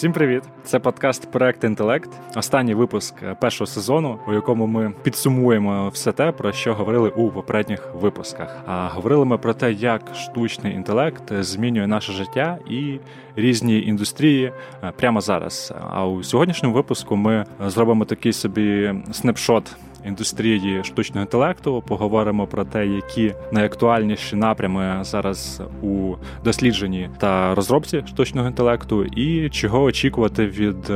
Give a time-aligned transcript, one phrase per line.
[0.00, 0.42] Всім привіт!
[0.64, 2.10] Це подкаст Проект Інтелект.
[2.36, 7.94] Останній випуск першого сезону, у якому ми підсумуємо все те, про що говорили у попередніх
[7.94, 8.56] випусках.
[8.66, 12.98] А говорили ми про те, як штучний інтелект змінює наше життя і
[13.36, 14.52] різні індустрії
[14.82, 15.72] е, прямо зараз.
[15.90, 19.76] А у сьогоднішньому випуску ми зробимо такий собі снапшот
[20.06, 21.84] індустрії штучного інтелекту.
[21.86, 29.82] Поговоримо про те, які найактуальніші напрями зараз у дослідженні та розробці штучного інтелекту, і чого
[29.82, 30.90] очікувати від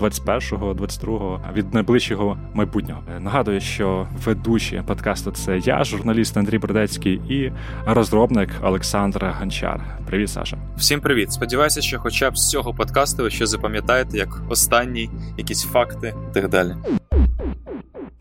[0.00, 3.02] 21-го, е, 22-го, від найближчого майбутнього.
[3.16, 7.52] Е, нагадую, що ведучі подкасту це я, журналіст Андрій Бродецький і
[7.86, 9.98] розробник Олександр Гончар.
[10.06, 10.58] Привіт, Саша.
[10.76, 11.32] Всім привіт.
[11.32, 16.34] Сподіваюся, що, хоча б з цього подкасту, ви ще запам'ятаєте як останній якісь факти і
[16.34, 16.74] так далі.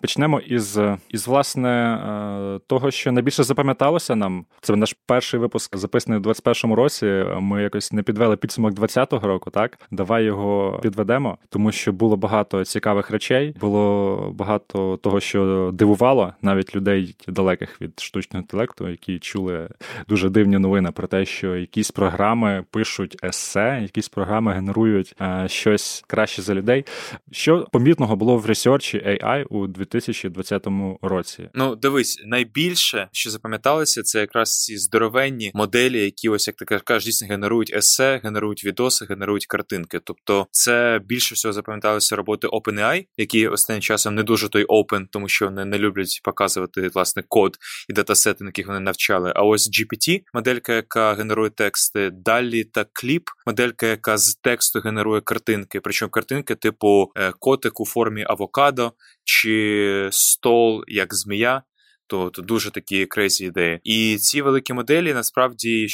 [0.01, 4.45] Почнемо із із власне е, того, що найбільше запам'яталося нам.
[4.61, 7.25] Це наш перший випуск записаний у 21-му році.
[7.39, 9.51] Ми якось не підвели підсумок 20-го року.
[9.51, 16.33] Так, давай його підведемо, тому що було багато цікавих речей, було багато того, що дивувало
[16.41, 19.67] навіть людей далеких від штучного інтелекту, які чули
[20.07, 26.03] дуже дивні новини про те, що якісь програми пишуть есе, якісь програми генерують е, щось
[26.07, 26.85] краще за людей.
[27.31, 30.67] Що помітного було в ресерчі AI у 2000 2020
[31.01, 31.49] році.
[31.53, 37.05] Ну, дивись, найбільше, що запам'яталося, це якраз ці здоровенні моделі, які ось як ти кажеш,
[37.05, 39.99] дійсно генерують есе, генерують відоси, генерують картинки.
[40.03, 45.27] Тобто, це більше всього запам'яталося роботи OpenAI, які останнім часом не дуже той open, тому
[45.27, 47.57] що вони не люблять показувати власне код
[47.89, 49.33] і датасети, на яких вони навчали.
[49.35, 55.21] А ось GPT, моделька, яка генерує тексти, далі та кліп, моделька, яка з тексту генерує
[55.21, 55.79] картинки.
[55.81, 59.78] Причому картинки, типу е, котик у формі авокадо чи
[60.11, 61.63] стол як змія
[62.09, 63.79] то то дуже такі крейзі ідеї.
[63.83, 65.87] І ці великі моделі насправді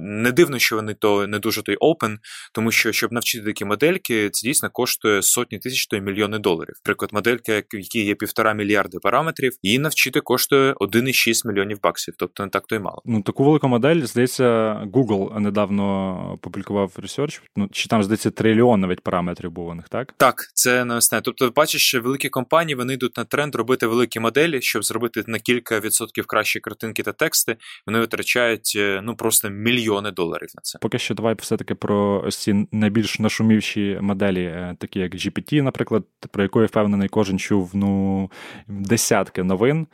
[0.00, 2.16] не дивно, що вони то не дуже той open,
[2.54, 6.74] тому що щоб навчити такі модельки, це дійсно коштує сотні тисяч то й мільйони доларів.
[6.84, 12.42] Наприклад, моделька, в якій є півтора мільярди параметрів, її навчити коштує 1,6 мільйонів баксів, тобто
[12.42, 13.02] не так то й мало.
[13.04, 14.44] Ну таку велику модель здається,
[14.92, 17.42] Google недавно публікував ресерч.
[17.56, 20.14] Ну чи там здається трильйон навіть параметрів був у них, так?
[20.16, 21.22] Так, це не основне.
[21.22, 25.38] Тобто, бачиш, що великі компанії вони йдуть на тренд робити великі моделі, щоб зробити на
[25.50, 27.56] кілька відсотків кращі картинки та тексти,
[27.86, 30.78] вони витрачають е, ну просто мільйони доларів на це.
[30.78, 36.04] Поки що давай все-таки про ось ці найбільш нашумівші моделі, е, такі як GPT, наприклад,
[36.30, 38.30] про яку я впевнений, кожен чув ну
[38.68, 39.86] десятки новин,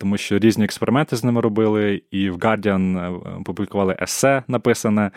[0.00, 5.10] тому що різні експерименти з ними робили, і в Guardian е, публікували есе, написане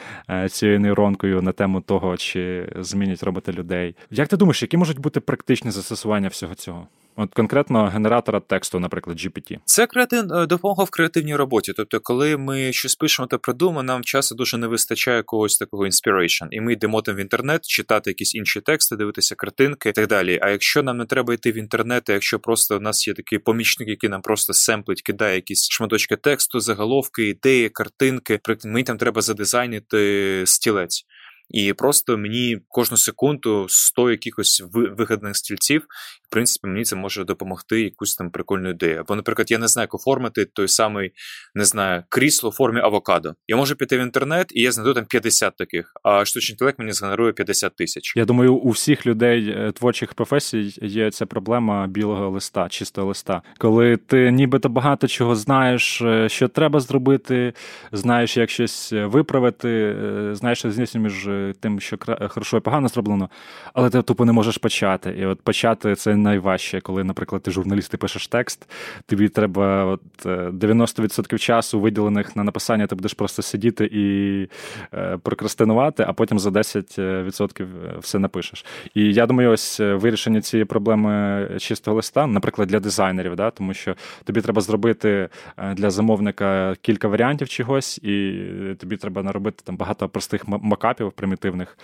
[0.50, 3.96] цією нейронкою на тему того, чи змінять роботи людей.
[4.12, 6.88] Як ти думаєш, які можуть бути практичні застосування всього цього?
[7.20, 9.58] От конкретно генератора тексту, наприклад, GPT.
[9.66, 11.74] Це е, допомога в креативній роботі.
[11.78, 16.48] Тобто, коли ми щось пишемо та придумаємо, нам часу дуже не вистачає когось такого inspiration.
[16.52, 20.40] І ми йдемо там в інтернет, читати якісь інші тексти, дивитися картинки і так далі.
[20.42, 23.40] А якщо нам не треба йти в інтернет, а якщо просто в нас є такий
[23.40, 29.22] помічник, який нам просто семплить, кидає якісь шматочки тексту, заголовки, ідеї, картинки, мені там треба
[29.22, 31.06] задизайнити стілець.
[31.50, 35.86] І просто мені кожну секунду 100 якихось вигаданих стільців,
[36.30, 39.00] в принципі, мені це може допомогти якусь там прикольну ідею.
[39.00, 41.12] Або, наприклад, я не знаю, як оформити той самий,
[41.56, 43.34] не знаю, крісло в формі авокадо.
[43.48, 46.92] Я можу піти в інтернет, і я знайду там 50 таких, а штучний інтелект мені
[46.92, 48.14] згенерує 50 тисяч.
[48.16, 53.42] Я думаю, у всіх людей е, творчих професій є ця проблема білого листа, чистого листа,
[53.58, 57.54] коли ти нібито багато чого знаєш, е, що треба зробити,
[57.92, 59.96] знаєш, як щось е, виправити,
[60.32, 61.30] знаєш різницю між
[61.60, 61.98] тим, що
[62.30, 63.30] хорошо і погано зроблено,
[63.74, 65.16] але ти тупо не можеш почати.
[65.20, 68.70] І от почати це найважче, коли, наприклад, ти журналіст ти пишеш текст,
[69.06, 74.48] тобі треба от 90% е, часу виділених на написання, ти будеш просто сидіти і
[74.94, 77.68] е, прокрастинувати, а потім за 10% е,
[78.00, 78.66] все напишеш.
[78.94, 83.96] І я думаю, ось вирішення цієї проблеми чистого листа, наприклад, для дизайнерів, да, тому що
[84.24, 85.30] тобі треба зробити
[85.74, 88.44] для замовника кілька варіантів чогось, і
[88.80, 91.78] тобі треба наробити там багато простих макапів примітивних.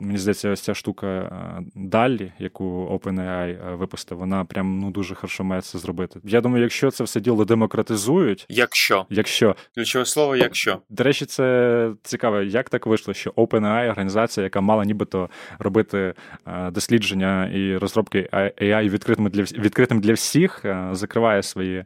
[0.00, 5.14] Мені здається, ось ця штука е, далі, яку OpenAI е, випустив, вона прям ну дуже
[5.14, 6.20] хорошо має це зробити.
[6.24, 11.90] Я думаю, якщо це все діло демократизують, якщо якщо ключове слово, якщо до речі, це
[12.02, 16.14] цікаво, як так вийшло, що OpenAI, організація, яка мала нібито робити
[16.46, 21.84] е, дослідження і розробки AI відкритими для відкритим для всіх, закриває свої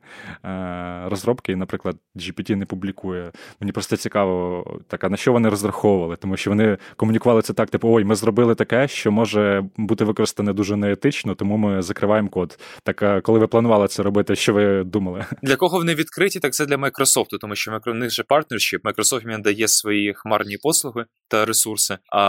[1.04, 3.32] розробки, і, наприклад, GPT не публікує.
[3.60, 7.70] Мені просто цікаво, так, а на що вони розраховували, тому що вони комунікували це так,
[7.70, 12.58] типу, ой ми зробили таке, що може бути використане дуже неетично, тому ми закриваємо код.
[12.82, 15.24] Так коли ви планували це робити, що ви думали?
[15.42, 19.26] Для кого вони відкриті, так це для Microsoft, тому що в них же партнершіп, Microsoft
[19.26, 22.20] він дає свої хмарні послуги та ресурси, а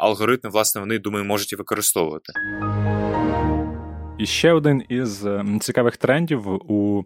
[0.00, 2.32] алгоритми, власне, вони думаю, можуть і використовувати.
[4.18, 5.26] І ще один із
[5.60, 7.04] цікавих трендів у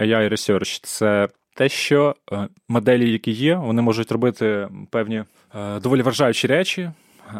[0.00, 2.14] AI Research– це те, що
[2.68, 5.24] моделі, які є, вони можуть робити певні
[5.82, 6.90] доволі вражаючі речі,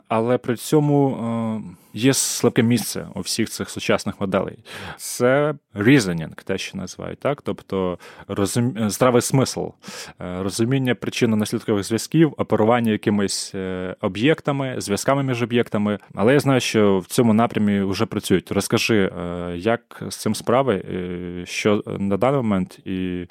[0.08, 1.62] але при цьому
[1.96, 4.58] є слабке місце у всіх цих сучасних моделей.
[4.96, 7.42] Це reasoning, те, що називають, так?
[7.42, 7.98] Тобто
[8.28, 8.90] розум...
[8.90, 15.98] здравий смисл, е, розуміння причинно-наслідкових зв'язків, оперування якимись е, об'єктами, зв'язками між об'єктами.
[16.14, 18.52] Але я знаю, що в цьому напрямі вже працюють.
[18.52, 20.82] Розкажи, е, як з цим справи,
[21.44, 23.26] що на даний момент і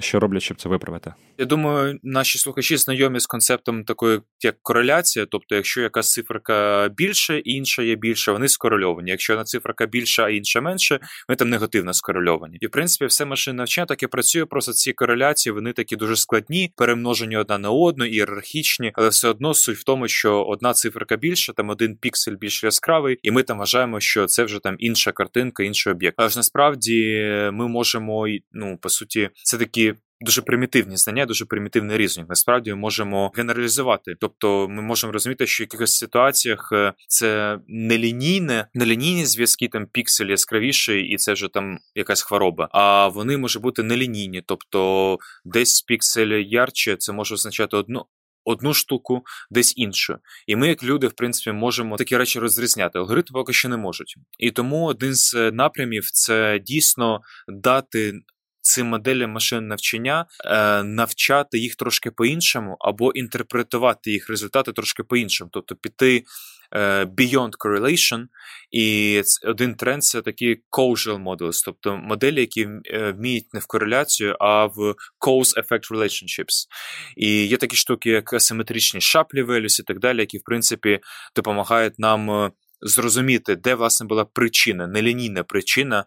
[0.00, 1.14] що роблять, щоб це виправити?
[1.38, 7.38] Я думаю, наші слухачі знайомі з концептом такої як кореляція, тобто, якщо якась циферка більше,
[7.38, 9.10] інша є більше, вони скорельовані.
[9.10, 12.58] Якщо на циферка більша, а інша менше, вони там негативно скорельовані.
[12.60, 14.46] І в принципі, все машинне навчання так і працює.
[14.46, 19.54] Просто ці кореляції вони такі дуже складні, перемножені одна на одну, ієрархічні, але все одно
[19.54, 23.58] суть в тому, що одна циферка більша, там один піксель більш яскравий, і ми там
[23.58, 26.14] вважаємо, що це вже там інша картинка, інший об'єкт.
[26.18, 31.96] Але ж насправді ми можемо ну по суті, це такі дуже примітивні знання, дуже примітивний
[31.96, 32.28] різник.
[32.28, 34.14] Насправді ми можемо генералізувати.
[34.20, 40.26] Тобто, ми можемо розуміти, що в якихось ситуаціях е, це нелінійне, нелінійні зв'язки, там піксель
[40.26, 42.68] яскравіший, і це вже там якась хвороба.
[42.72, 48.04] А вони можуть бути нелінійні, тобто десь піксель ярче, це може означати одну.
[48.44, 50.18] Одну штуку, десь іншу.
[50.46, 52.98] І ми, як люди, в принципі, можемо такі речі розрізняти.
[52.98, 54.14] Алгоритми поки що не можуть.
[54.38, 58.20] І тому один з напрямів це дійсно дати
[58.60, 65.50] цим моделям машин навчання е, навчати їх трошки по-іншому, або інтерпретувати їх результати трошки по-іншому,
[65.52, 66.24] тобто піти.
[66.74, 68.26] Е, beyond correlation,
[68.70, 74.36] і один тренд це такі causal models, тобто моделі, які е, вміють не в кореляцію,
[74.40, 76.66] а в cause-effect relationships.
[77.16, 81.00] І є такі штуки, як асиметричні шаплі values і так далі, які, в принципі,
[81.36, 86.04] допомагають нам е, зрозуміти, де власне була причина, нелінійна причина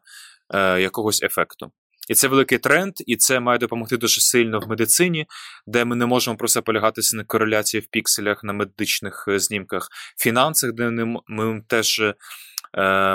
[0.79, 1.71] якогось ефекту.
[2.09, 5.25] І це великий тренд, і це має допомогти дуже сильно в медицині,
[5.67, 10.73] де ми не можемо просто полягатися на кореляції в пікселях на медичних е, знімках, фінансах,
[10.73, 10.89] де
[11.27, 12.13] ми теж е,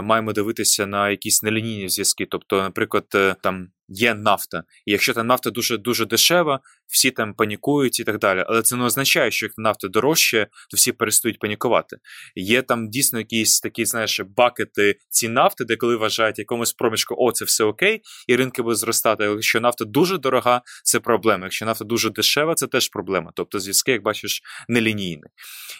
[0.00, 2.26] маємо дивитися на якісь нелінійні зв'язки.
[2.30, 7.34] Тобто, наприклад, е, там є нафта, і якщо та нафта дуже дуже дешева, всі там
[7.34, 8.44] панікують і так далі.
[8.48, 11.96] Але це не означає, що як нафта дорожче, то всі перестають панікувати.
[12.34, 17.32] Є там дійсно якісь такі, знаєш, бакети ці нафти, де коли вважають якомусь проміжку, о,
[17.32, 19.24] це все окей, і ринки будуть зростати.
[19.24, 21.44] Але якщо нафта дуже дорога, це проблема.
[21.44, 23.32] Якщо нафта дуже дешева, це теж проблема.
[23.34, 25.22] Тобто зв'язки, як бачиш, нелінійні.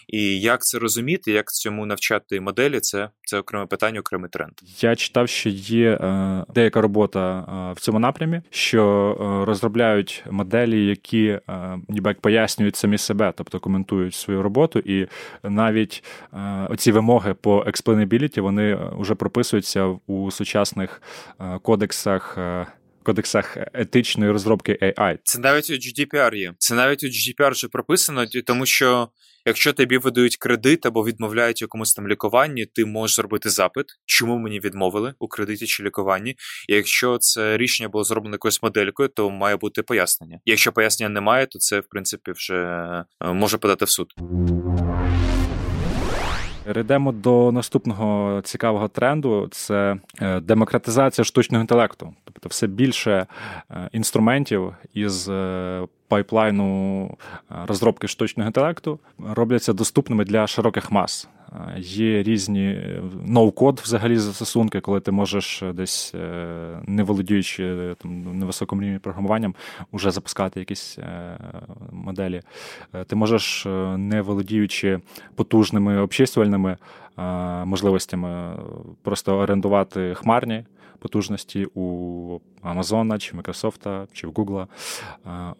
[0.07, 4.51] І як це розуміти, як цьому навчати моделі, це це окреме питання, окремий тренд.
[4.79, 8.83] Я читав, що є е, деяка робота е, в цьому напрямі, що
[9.21, 11.41] е, розробляють моделі, які е,
[11.89, 15.07] ніби як пояснюють самі себе, тобто коментують свою роботу, і
[15.43, 16.03] навіть
[16.33, 21.01] е, оці вимоги по explainability, вони вже прописуються у сучасних
[21.61, 22.37] кодексах.
[23.09, 25.17] Кодексах етичної розробки AI.
[25.23, 26.53] Це навіть у GDPR є.
[26.57, 29.09] Це навіть у GDPR вже прописано, тому що
[29.45, 34.59] Якщо тобі видають кредит або відмовляють якомусь там лікуванні, ти можеш зробити запит, чому мені
[34.59, 36.35] відмовили у кредиті чи лікуванні.
[36.69, 40.39] І якщо це рішення було зроблено якоюсь моделькою, то має бути пояснення.
[40.45, 42.55] Якщо пояснення немає, то це в принципі вже
[43.21, 44.07] е, може подати в суд.
[46.69, 52.13] Перейдемо до наступного цікавого тренду: це е, демократизація штучного інтелекту.
[52.23, 53.27] Тобто, все більше
[53.71, 55.29] е, інструментів із
[56.07, 57.17] пайплайну
[57.67, 58.99] розробки штучного інтелекту
[59.33, 61.27] робляться доступними для широких мас.
[61.77, 62.81] Є різні
[63.25, 69.55] ноу-код взагалі застосунки, коли ти можеш десь е, не володіючи там невисокому рівні програмуванням,
[69.93, 71.37] вже запускати якісь е,
[71.91, 72.41] моделі.
[72.93, 73.65] Е, ти можеш,
[73.97, 74.99] не володіючи
[75.35, 76.77] потужними обчислювальними
[77.65, 78.53] можливостями,
[79.01, 80.65] просто орендувати хмарні
[80.99, 84.67] потужності у Амазона, чи Microsoft, чи в Google.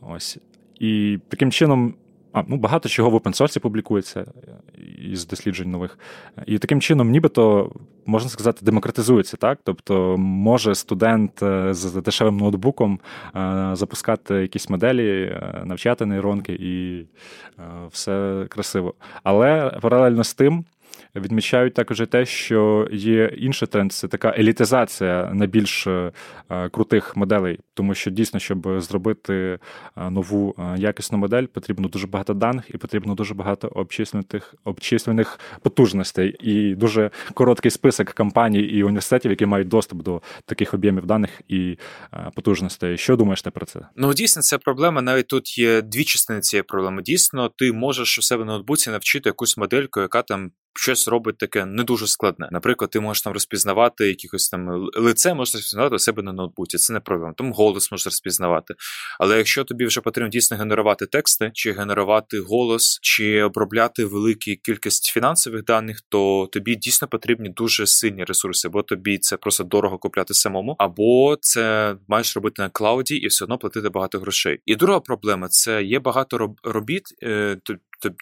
[0.01, 0.37] Ось.
[0.79, 1.93] І таким чином.
[2.33, 4.25] А, ну, Багато чого в опенсорсі публікується
[5.01, 5.99] із досліджень нових.
[6.45, 7.71] І таким чином, нібито,
[8.05, 9.59] можна сказати, демократизується, так?
[9.63, 12.99] Тобто може студент е, з дешевим ноутбуком
[13.35, 17.05] е, запускати якісь моделі, е, навчати нейронки і
[17.91, 18.93] все красиво.
[19.23, 20.65] Але паралельно з тим
[21.15, 26.11] відмічають також те, що є інший тренд це така елітизація на більш е,
[26.71, 29.59] крутих моделей, тому що дійсно, щоб зробити
[29.95, 36.75] нову якісну модель, потрібно дуже багато даних і потрібно дуже багато обчислених обчислених потужностей і
[36.75, 41.77] дуже короткий список компаній і університетів, які мають доступ до таких об'ємів даних і
[42.35, 42.97] потужностей.
[42.97, 43.79] Що думаєш ти про це?
[43.95, 45.01] Ну дійсно, це проблема.
[45.01, 47.01] Навіть тут є дві частини цієї проблеми.
[47.01, 51.65] Дійсно, ти можеш у себе на ноутбуці навчити якусь модельку, яка там щось робить таке
[51.65, 52.49] не дуже складне.
[52.51, 56.77] Наприклад, ти можеш там розпізнавати якихось там лице, можеш розпізнавати у себе на ноутбуці.
[56.77, 57.33] Це не проблема.
[57.37, 58.75] Тому голос можеш розпізнавати.
[59.19, 65.05] Але якщо тобі вже потрібно дійсно генерувати тексти, чи генерувати голос, чи обробляти велику кількість
[65.05, 70.33] фінансових даних, то тобі дійсно потрібні дуже сильні ресурси, бо тобі це просто дорого купляти
[70.33, 74.59] самому, або це маєш робити на клауді і все одно платити багато грошей.
[74.65, 77.03] І друга проблема це є багато робіт.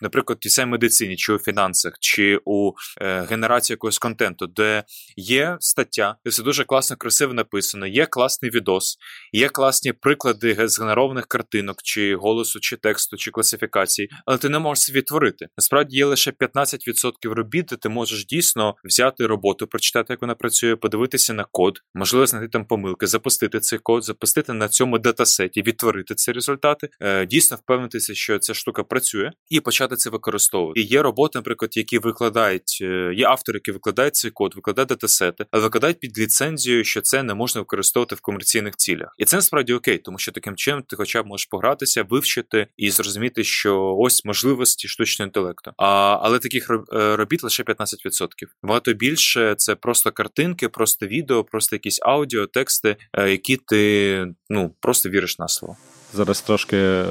[0.01, 4.83] Наприклад, в цій медицині, чи у фінансах, чи у е, генерації якогось контенту, де
[5.15, 8.97] є стаття, де все дуже класно, красиво написано, є класний відос,
[9.31, 14.85] є класні приклади згенерованих картинок, чи голосу, чи тексту, чи класифікації, але ти не можеш
[14.85, 15.47] це відтворити.
[15.57, 20.75] Насправді є лише 15% робіт, де ти можеш дійсно взяти роботу, прочитати, як вона працює,
[20.75, 26.15] подивитися на код, можливо, знайти там помилки, запустити цей код, запустити на цьому датасеті, відтворити
[26.15, 30.79] ці результати, е, дійсно впевнитися, що ця штука працює, і почати це використовувати.
[30.79, 35.45] І є роботи, наприклад, які викладають, е, є автори, які викладають цей код, викладають датасети,
[35.51, 39.15] але викладають під ліцензією, що це не можна використовувати в комерційних цілях.
[39.17, 42.89] І це насправді окей, тому що таким чином ти, хоча б можеш погратися, вивчити і
[42.91, 45.71] зрозуміти, що ось можливості штучного інтелекту.
[45.77, 48.27] А, Але таких е, робіт лише 15%.
[48.63, 54.75] Багато більше це просто картинки, просто відео, просто якісь аудіо, тексти, е, які ти ну
[54.79, 55.77] просто віриш на слово.
[56.13, 57.05] Зараз трошки е,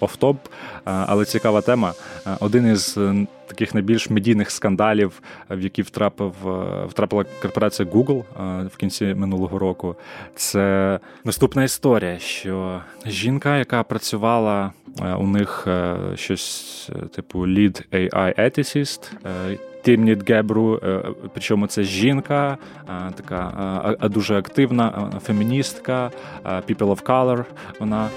[0.00, 0.50] офтоп, е,
[0.84, 1.94] але цікава тема.
[2.26, 2.98] Е, один із
[3.46, 6.32] таких найбільш медійних скандалів, в які втрапив
[6.88, 8.22] втрапила корпорація Google
[8.66, 9.96] в кінці минулого року.
[10.34, 14.72] Це наступна історія, що жінка, яка працювала
[15.18, 15.68] у них
[16.14, 19.12] щось типу lead AI ethicist,
[19.82, 21.02] Тімніт Гебру, е,
[21.32, 23.52] причому це жінка, е, така
[24.00, 26.10] а дуже активна феміністка,
[26.44, 27.44] People of Color.
[27.80, 28.08] Вона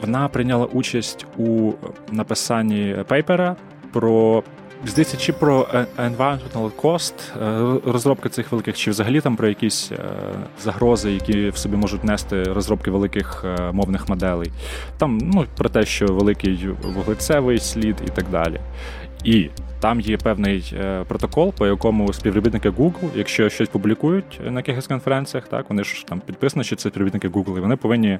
[0.00, 1.72] вона прийняла участь у
[2.12, 3.56] написанні пейпера
[3.92, 4.42] про.
[4.86, 7.14] Здається, чи про environmental cost
[7.92, 9.92] розробки цих великих, чи взагалі там про якісь
[10.62, 14.50] загрози, які в собі можуть нести розробки великих мовних моделей.
[14.98, 18.60] Там ну, про те, що великий вуглецевий слід і так далі.
[19.24, 19.50] І
[19.84, 25.48] там є певний е, протокол, по якому співробітники Google, якщо щось публікують на якихось конференціях,
[25.48, 28.18] так вони ж там підписано, що це співробітники Google, і вони повинні е,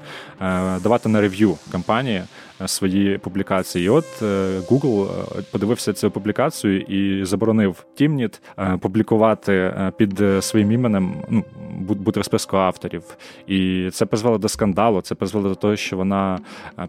[0.83, 2.25] давати на рев'ю компанії е,
[2.67, 3.87] свої публікації.
[3.87, 4.23] І от
[4.71, 5.09] Google
[5.51, 8.43] подивився цю публікацію і заборонив Тімніт
[8.81, 11.45] публікувати під своїм іменем, ну
[11.81, 13.03] бути в списку авторів.
[13.47, 15.01] І це призвело до скандалу.
[15.01, 16.39] Це призвело до того, що вона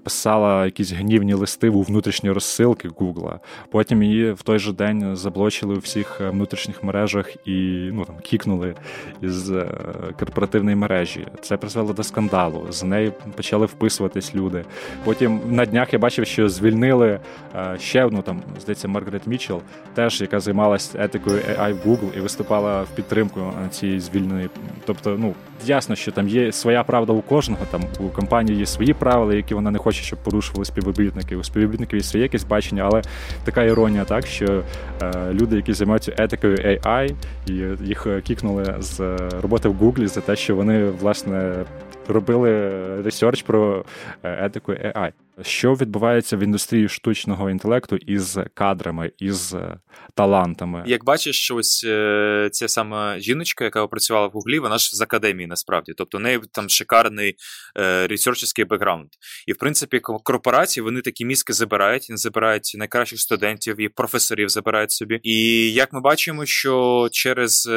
[0.04, 3.40] писала якісь гнівні листи у внутрішні розсилки Google.
[3.72, 8.16] Потім її в той же день заблочили у всіх е, внутрішніх мережах і ну там
[8.22, 8.76] кікнули
[9.22, 9.68] із е,
[10.20, 11.28] корпоративної мережі.
[11.42, 12.66] Це призвело до скандалу.
[12.70, 14.66] З нею почали вписуватись люди.
[15.04, 17.20] Потім на днях я бачив, що звільнили
[17.56, 19.62] е, ще одну там, здається, Маргарет Мічел,
[19.94, 24.50] теж яка займалася етикою AI в Google і виступала в підтримку цієї звільненої.
[24.86, 25.34] Тобто, ну
[25.66, 27.66] ясно, що там є своя правда у кожного.
[27.72, 31.36] Там у компанії є свої правила, які вона не хоче, щоб порушували співробітники.
[31.36, 33.02] У співробітників є своє якесь бачення, але
[33.44, 34.64] така іронія, так що
[35.02, 37.16] е, люди, які займаються етикою AI,
[37.48, 37.54] і
[37.86, 41.66] їх кікнули з роботи в Гуглі за те, що вони власне
[42.08, 42.72] робили
[43.02, 43.86] ресерч про
[44.24, 45.12] е, етику AI.
[45.42, 49.80] Що відбувається в індустрії штучного інтелекту із кадрами, із е,
[50.14, 50.84] талантами?
[50.88, 55.02] Як бачиш, що ось е, ця сама жіночка, яка працювала в Гуглі, вона ж з
[55.02, 57.36] академії насправді, тобто в неї там шикарний
[57.78, 59.08] е, ресерчерський бекграунд.
[59.48, 64.92] І в принципі, корпорації вони такі мізки забирають, вони забирають найкращих студентів і професорів забирають
[64.92, 65.20] собі.
[65.24, 67.70] І як ми бачимо, що через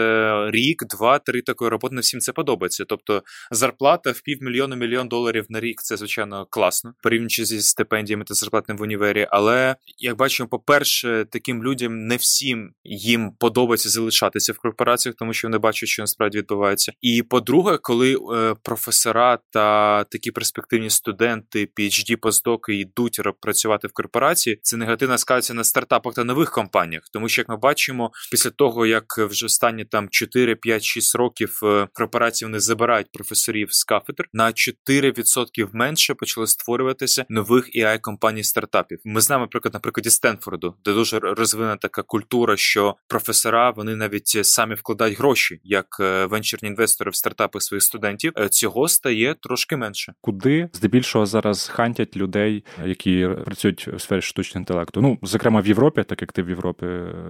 [0.50, 2.84] рік, два-три такої роботи не всім це подобається.
[2.88, 8.34] Тобто зарплата в півмільйона мільйон доларів на рік це звичайно класно, порівнюючи зі стипендіями та
[8.34, 9.26] зарплатним в універі.
[9.30, 15.48] Але як бачимо, по-перше, таким людям не всім їм подобається залишатися в корпораціях, тому що
[15.48, 16.92] вони бачать, що насправді відбувається.
[17.00, 24.60] І по-друге, коли е, професора та такі перспективні студенти, PhD, постдоки йдуть працювати в корпорації,
[24.62, 28.86] це негативно скажеться на стартапах та нових компаніях, тому що як ми бачимо, після того
[28.86, 34.24] як вже останні там 4, 5, 6 років е, корпорації вони забирають професорів з кафедр,
[34.32, 38.98] на 4% менше почали створюватися нових ai компаній стартапів.
[39.04, 44.46] Ми знаємо, наприклад, на прикладі Стенфорду, де дуже розвинена така культура, що професора вони навіть
[44.46, 48.32] самі вкладають гроші як е, венчурні інвестори в стартапи своїх студентів.
[48.38, 50.12] Е, цього стає трошки менше.
[50.20, 55.02] Куди здебільшого зараз хантять людей, які працюють в сфері штучного інтелекту?
[55.02, 56.86] Ну зокрема в Європі, так як ти в Європі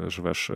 [0.07, 0.51] живеш,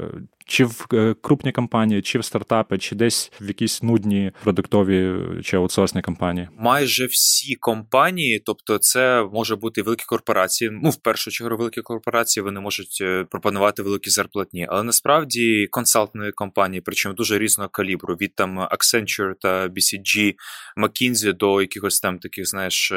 [0.47, 0.87] чи в
[1.21, 6.49] крупні компанії, чи в стартапи, чи десь в якісь нудні продуктові чи аутсорсні компанії?
[6.59, 10.71] Майже всі компанії, тобто, це може бути великі корпорації.
[10.83, 16.33] Ну, в першу чергу, великі корпорації вони можуть е, пропонувати великі зарплатні, але насправді консалтингові
[16.33, 20.35] компанії, причому дуже різного калібру, від там Accenture та BCG,
[20.77, 22.93] McKinsey до якихось там таких, знаєш.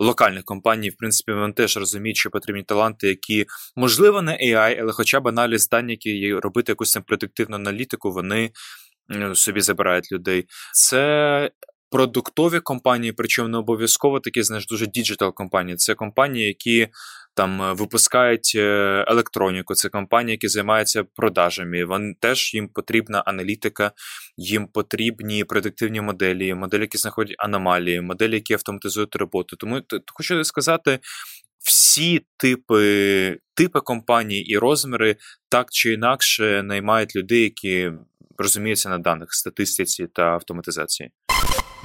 [0.00, 4.78] Е, локальних компаній, в принципі, вони теж розуміють, що потрібні таланти, які, можливо, не AI,
[4.80, 8.50] але хоча б аналізу дані, які робити якусь там предиктивну аналітику, вони
[9.34, 10.44] собі забирають людей.
[10.74, 11.50] Це
[11.90, 15.76] продуктові компанії, причому не обов'язково такі, знаєш, дуже діджитал компанії.
[15.76, 16.88] Це компанії, які
[17.40, 21.84] там е, випускають е, електроніку, це компанії, які займаються продажами.
[21.84, 23.92] Вони теж їм потрібна аналітика,
[24.36, 29.56] їм потрібні предиктивні моделі, моделі, які знаходять аномалії, моделі, які автоматизують роботу.
[29.56, 29.80] Тому
[30.14, 30.98] хочу сказати.
[31.58, 35.16] Всі типи типи компаній і розміри
[35.48, 37.92] так чи інакше наймають людей, які
[38.38, 41.10] розуміються на даних статистиці та автоматизації.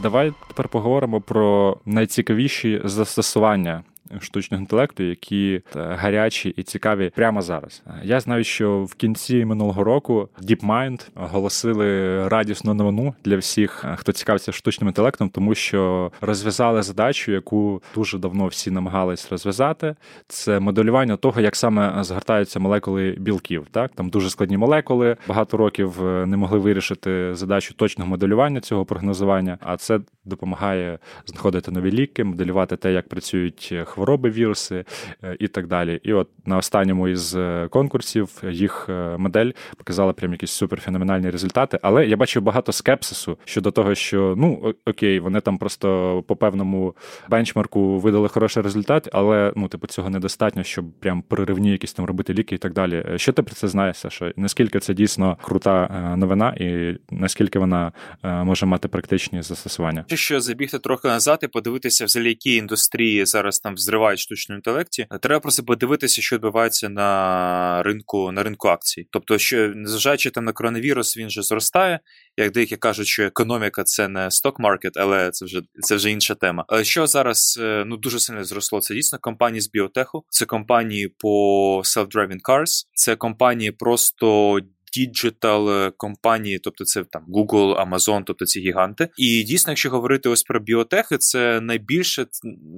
[0.02, 3.84] Давай тепер поговоримо про найцікавіші застосування
[4.22, 7.84] штучного інтелекту, які е, гарячі і цікаві прямо зараз.
[8.04, 14.12] Я знаю, що в кінці минулого року DeepMind оголосили радісну новину для всіх, е, хто
[14.12, 19.96] цікавиться штучним інтелектом, тому що розв'язали задачу, яку дуже давно всі намагались розв'язати.
[20.28, 23.68] Це моделювання того, як саме згортаються молекули білків.
[23.72, 25.18] Так там дуже складні молекули.
[25.28, 31.72] Багато років е, не могли вирішити задачу точного моделювання цього прогнозування, а це допомагає знаходити
[31.72, 34.86] нові ліки, моделювати те, як працюють хвороби, віруси
[35.24, 36.00] е, і так далі.
[36.04, 41.80] І от на останньому із е, конкурсів їх е, модель показала прям якісь суперфеноменальні результати.
[41.82, 46.96] Але я бачив багато скепсису щодо того, що ну окей, вони там просто по певному
[47.30, 52.34] бенчмарку видали хороший результат, але ну, типу, цього недостатньо, щоб прям проривні якісь там робити
[52.34, 53.06] ліки і так далі.
[53.16, 54.34] Що ти про це знаєш, Саша?
[54.38, 57.92] Наскільки це дійсно крута новина, і наскільки вона
[58.24, 60.06] може мати практичні застосування?
[60.08, 65.40] Що забігти трохи назад і подивитися, взагалі, які індустрії зараз там зривають штучному інтелекті, треба
[65.40, 69.08] просто подивитися, що відбувається на ринку на ринку акцій.
[69.12, 72.00] Тобто, що незважаючи там на коронавірус, він же зростає.
[72.38, 76.66] Як деякі кажуть, що економіка це не сток-маркет, але це вже це вже інша тема.
[76.68, 78.82] Але що зараз е, ну дуже сильно зросло?
[78.82, 84.60] Це дійсно компанії з біотеху, це компанії по self-driving cars, це компанії просто
[84.96, 89.10] діджитал е, компанії, тобто це там Google, Amazon, тобто ці гіганти.
[89.18, 92.26] І дійсно, якщо говорити ось про біотехи, це найбільше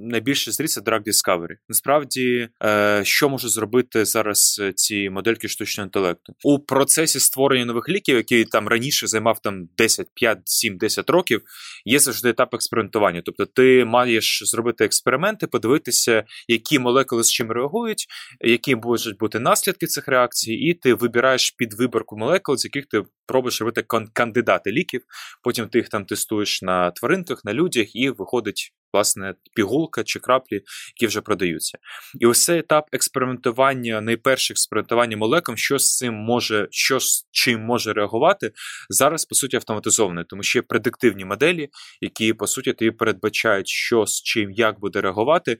[0.02, 1.54] найбільше зріс цей Drug Discovery.
[1.68, 7.88] Насправді, е, що може зробити зараз е, ці модельки штучного інтелекту у процесі створення нових
[7.88, 11.42] ліків, який там раніше займав там 10, 5, 7, 10 років.
[11.84, 13.22] Є завжди етап експериментування.
[13.24, 18.06] Тобто, ти маєш зробити експерименти, подивитися, які молекули з чим реагують,
[18.40, 23.02] які можуть бути наслідки цих реакцій, і ти вибираєш під вибір молекул, з яких ти
[23.26, 25.02] пробуєш робити кандидати ліків.
[25.42, 28.74] Потім ти їх там тестуєш на тваринках, на людях, і виходить.
[28.92, 30.62] Власне, пігулка чи краплі,
[30.96, 31.78] які вже продаються.
[32.20, 37.60] І ось цей етап експериментування, найперше експериментування молеком, що з цим може, що з чим
[37.60, 38.52] може реагувати,
[38.88, 41.68] зараз, по суті, автоматизоване, тому що є предиктивні моделі,
[42.00, 45.58] які, по суті, тобі передбачають, що з чим, як буде реагувати.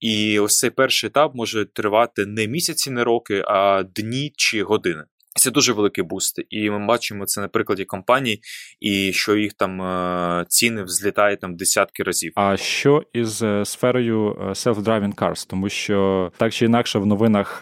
[0.00, 5.04] І ось цей перший етап може тривати не місяці, не роки, а дні чи години.
[5.34, 8.40] Це дуже великий буст, і ми бачимо це на прикладі компаній,
[8.80, 12.32] і що їх там е, ціни взлітають там десятки разів.
[12.34, 15.46] А що із е, сферою е, self-driving cars?
[15.48, 17.60] Тому що так чи інакше в новинах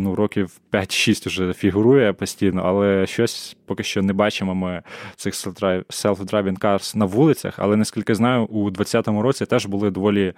[0.00, 4.82] ну років 5-6 вже фігурує постійно, але щось поки що не бачимо ми
[5.16, 7.54] цих self-driving cars на вулицях.
[7.58, 10.32] Але наскільки знаю, у 2020 році теж були доволі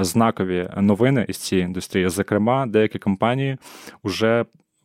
[0.00, 2.08] знакові новини із цієї індустрії.
[2.08, 3.56] Зокрема, деякі компанії
[4.04, 4.44] вже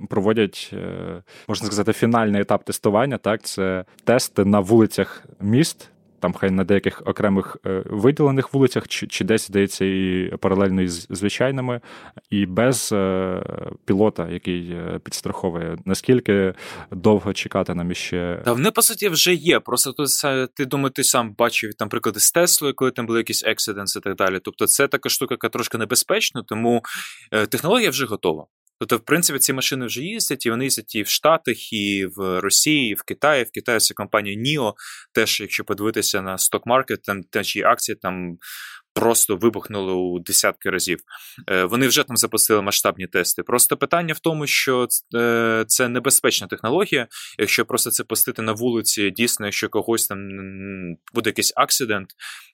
[0.09, 3.17] проводять, е, можна сказати, фінальний етап тестування.
[3.17, 5.89] Так, це тести на вулицях міст.
[6.19, 11.07] Там хай на деяких окремих е, виділених вулицях, чи чи десь здається, і паралельно із
[11.09, 11.81] звичайними,
[12.29, 13.43] і без е,
[13.85, 15.77] пілота, який підстраховує.
[15.85, 16.53] Наскільки
[16.91, 18.41] довго чекати нам іще?
[18.45, 19.59] Та вони по суті вже є.
[19.59, 20.09] Просто тут
[20.55, 24.01] ти думаю, ти сам бачив там приклади з Теслою, коли там були якісь ексиденси і
[24.01, 24.39] так далі.
[24.43, 26.83] Тобто, це така штука, яка трошки небезпечна, тому
[27.49, 28.45] технологія вже готова.
[28.79, 32.39] Тобто, в принципі, ці машини вже їздять, і вони їздять і в Штатах, і в
[32.39, 33.43] Росії, і в Китаї.
[33.43, 34.73] В Китаї це компанія NIO.
[35.13, 38.37] Теж, якщо подивитися на сток-маркет, там теж акції там
[38.95, 40.99] просто вибухнули у десятки разів.
[41.49, 43.43] Е, вони вже там запустили масштабні тести.
[43.43, 47.07] Просто питання в тому, що е, це небезпечна технологія.
[47.39, 50.19] Якщо просто це пустити на вулиці, дійсно, якщо когось там
[51.13, 52.09] буде якийсь акцидент,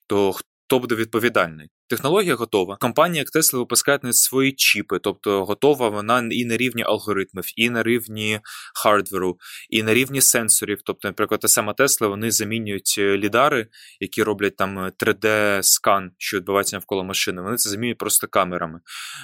[0.07, 1.69] то хто буде відповідальний?
[1.91, 2.77] Технологія готова.
[2.79, 7.69] Компанія як Tesla випускає навіть свої чіпи, тобто готова вона і на рівні алгоритмів, і
[7.69, 8.39] на рівні
[8.75, 9.37] хардверу,
[9.69, 10.77] і на рівні сенсорів.
[10.85, 13.67] Тобто, наприклад, та сама Tesla, вони замінюють е, лідари,
[13.99, 17.41] які роблять там 3D-скан, е, що відбувається навколо машини.
[17.41, 18.79] Вони це замінюють просто камерами.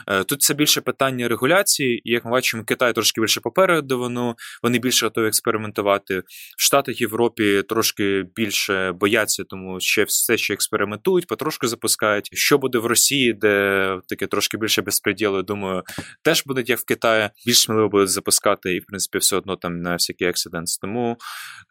[0.08, 4.36] Е, тут це більше питання регуляції, і як ми бачимо, Китай трошки більше попереду, воно,
[4.64, 6.20] вони більше готові експериментувати.
[6.58, 12.30] В Штатах Європі трошки більше бояться, тому ще все ще експериментують, потрошки запускають.
[12.34, 15.84] Що буде в Росії, де таке трошки більше безпреділу, думаю,
[16.22, 19.82] теж будуть як в Китаї, більш сміливо будуть запускати, і в принципі все одно там
[19.82, 20.78] на всякі ексиденс.
[20.78, 21.18] Тому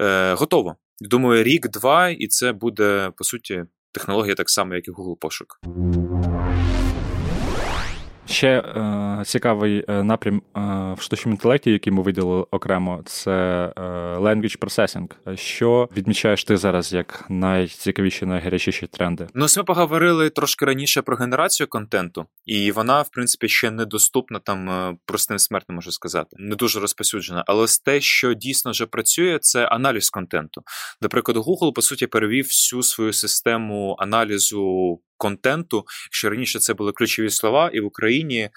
[0.03, 0.77] е, готово.
[1.01, 5.61] Думаю, рік-два, і це буде по суті технологія так само, як і Google пошук.
[8.26, 10.60] Ще е, цікавий е, напрям е,
[10.98, 13.32] в штучному інтелекті, який ми виділили окремо, це
[13.76, 13.80] е,
[14.18, 15.36] language processing.
[15.36, 19.26] Що відмічаєш ти зараз як найцікавіші, найгарячіші тренди?
[19.34, 24.70] Ну, ми поговорили трошки раніше про генерацію контенту, і вона, в принципі, ще недоступна там
[24.70, 27.44] е, простим смертним, можу сказати, не дуже розпосюджена.
[27.46, 30.62] Але те, що дійсно вже працює, це аналіз контенту.
[31.02, 35.85] До прикладу, Google, по суті, перевів всю свою систему аналізу контенту.
[36.11, 38.50] Що раніше це були ключові слова, і в Україні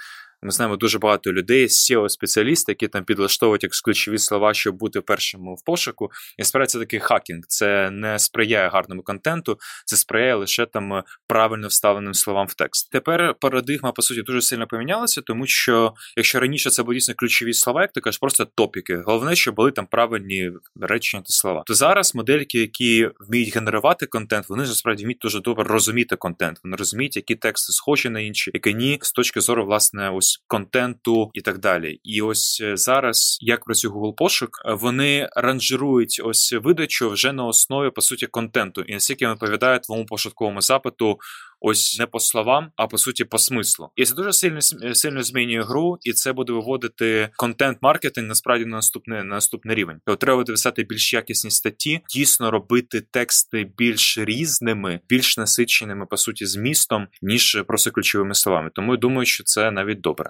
[0.44, 5.02] ми знаємо дуже багато людей, seo спеціалісти які там підлаштовують як ключові слова, щоб бути
[5.02, 6.12] першими в пошуку.
[6.38, 7.44] І справді це такий хакінг.
[7.48, 12.92] Це не сприяє гарному контенту, це сприяє лише там правильно вставленим словам в текст.
[12.92, 17.54] Тепер парадигма, по суті, дуже сильно помінялася, тому що якщо раніше це були дійсно ключові
[17.54, 19.02] слова, як ти кажеш, просто топіки.
[19.06, 21.64] Головне, щоб були там правильні речення та слова.
[21.66, 26.60] То зараз модельки, які вміють генерувати контент, вони ж справді вміють дуже добре розуміти контент.
[26.64, 30.44] Вони розуміють, які тексти схожі на інші, які ні, з точки зору власне ось якогось
[30.48, 32.00] контенту і так далі.
[32.04, 37.46] І ось е, зараз, як працює Google пошук, е, вони ранжирують ось видачу вже на
[37.46, 38.82] основі по суті контенту.
[38.82, 41.18] І наскільки відповідає твоєму пошуковому запиту.
[41.62, 43.90] Ось не по словам, а по суті по смислу.
[43.96, 44.62] І це дуже сильно
[44.94, 49.98] сильно змінює гру, і це буде виводити контент-маркетинг насправді на наступний на наступний рівень.
[50.06, 56.18] Тобто треба буде писати більш якісні статті, дійсно робити тексти більш різними, більш насиченими по
[56.18, 58.70] суті змістом, ніж просто ключовими словами.
[58.76, 60.30] Тому я думаю, що це навіть добре.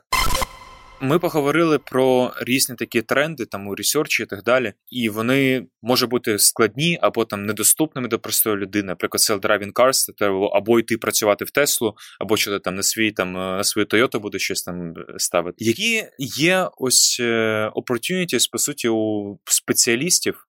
[1.01, 6.09] Ми поговорили про різні такі тренди там у ресерчі і так далі, і вони можуть
[6.09, 8.83] бути складні або там недоступними до простої людини.
[8.83, 13.33] Наприклад, self-driving cars, треба або йти працювати в Теслу, або що там на свій там
[13.33, 15.65] на свою Toyota буде щось там ставити.
[15.65, 20.47] Які є ось е, opportunities, по суті, у спеціалістів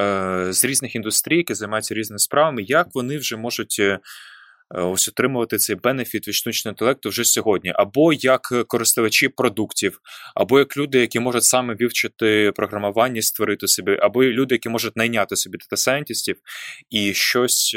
[0.00, 3.80] е, з різних індустрій, які займаються різними справами, як вони вже можуть.
[4.74, 10.00] Е, Е, ось отримувати цей бенефіт від штучного інтелекту вже сьогодні, або як користувачі продуктів,
[10.34, 15.36] або як люди, які можуть саме вивчити програмування, створити собі, або люди, які можуть найняти
[15.36, 16.36] собі дата-сайентістів
[16.90, 17.76] і щось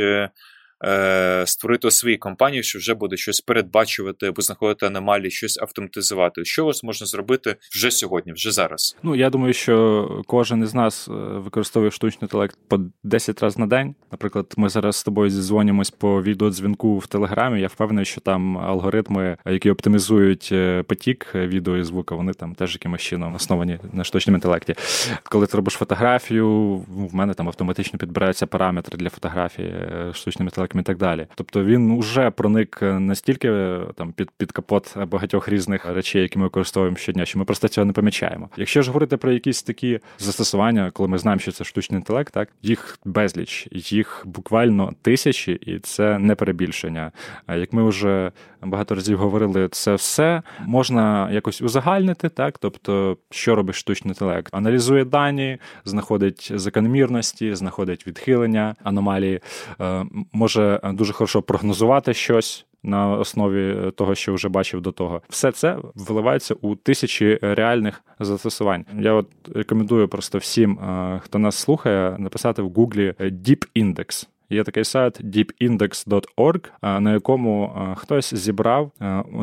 [0.84, 6.46] е, е, створити свої компанії, що вже буде щось передбачувати або знаходити аномалії, щось автоматизувати.
[6.46, 8.98] Що ось можна зробити вже сьогодні, вже зараз?
[9.04, 13.67] Ну я думаю, що кожен із нас е, використовує штучний інтелект по 10 разів на
[13.67, 13.96] день.
[14.12, 17.62] Наприклад, ми зараз з тобою зізвонимось по відеодзвінку в Телеграмі.
[17.62, 22.74] Я впевнений, що там алгоритми, які оптимізують е, потік відео і звука, вони там теж
[22.74, 24.76] якимось чином основані на штучному інтелекті.
[25.24, 30.71] Коли ти робиш фотографію, в мене там автоматично підбираються параметри для фотографії е, штучним інтелектом
[30.80, 31.28] і так далі.
[31.36, 36.98] Тобто він вже проник настільки там під під капот багатьох різних речей, які ми використовуємо
[36.98, 38.50] щодня, що ми просто цього не помічаємо.
[38.58, 42.50] Якщо ж говорити про якісь такі застосування, коли ми знаємо, що це штучний інтелект, так
[42.62, 47.12] їх безліч, їх буквально тисячі, і це не перебільшення.
[47.48, 48.32] Як ми вже
[48.63, 54.54] багато разів говорили, це все можна якось узагальнити, так тобто, що робить штучний інтелект?
[54.56, 59.39] Аналізує дані, знаходить закономірності, знаходить відхилення, аномалії,
[59.82, 62.65] е, може дуже хорошо прогнозувати щось.
[62.84, 68.86] На основі того, що вже бачив до того, все це виливається у тисячі реальних застосувань.
[69.00, 74.28] Я от рекомендую просто всім, е, хто нас слухає, написати в Гуглі Deep Index.
[74.52, 78.92] Є такий сайт deepindex.org, на якому хтось зібрав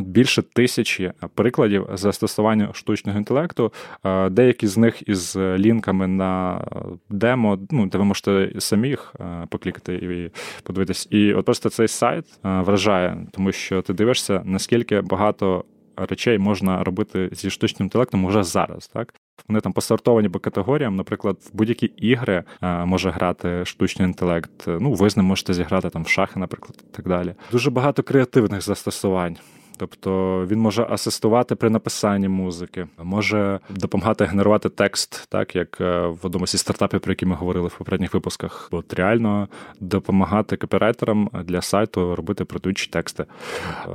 [0.01, 3.73] більше тисячі прикладів застосування штучного інтелекту.
[4.31, 6.64] Деякі з них із лінками на
[7.11, 9.14] демо, ну де ви можете самі їх
[9.49, 10.31] поклікати і
[10.62, 11.09] подивитись.
[11.11, 15.64] І от просто цей сайт вражає, тому що ти дивишся, наскільки багато
[15.97, 19.14] речей можна робити зі штучним інтелектом уже зараз, так
[19.48, 20.96] Вони там посортовані по категоріям.
[20.96, 24.64] Наприклад, в будь-які ігри може грати штучний інтелект.
[24.66, 27.35] Ну, ви з ним можете зіграти там в шахи, наприклад, і так далі.
[27.53, 29.37] Дуже багато креативних застосувань.
[29.79, 36.19] Тобто він може асистувати при написанні музики, може допомагати генерувати текст, так як е, в
[36.23, 38.69] одному зі стартапів, про які ми говорили в попередніх випусках.
[38.71, 39.49] От реально
[39.81, 43.25] допомагати копірайтерам для сайту робити продуючі тексти,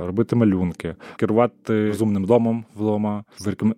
[0.00, 3.24] робити малюнки, керувати розумним домом влома,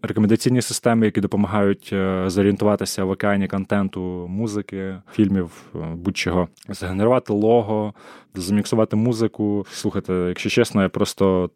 [0.03, 7.95] рекомендаційні системи, які допомагають е, зорієнтуватися в океані контенту, музики, фільмів, е, будь-чого, згенерувати лого,
[8.35, 9.67] заміксувати музику.
[9.71, 11.51] Слухайте, якщо чесно, я просто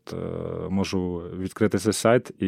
[0.70, 2.46] можу відкрити цей сайт і,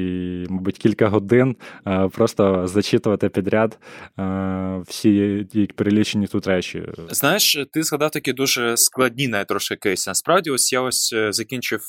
[0.49, 3.79] мабуть, кілька годин е, просто зачитувати підряд
[4.19, 6.83] е, всі ті перелічені тут речі.
[7.11, 10.11] Знаєш, ти згадав такі дуже складні навіть трошки кейси.
[10.11, 11.81] Насправді, ось я ось е, закінчив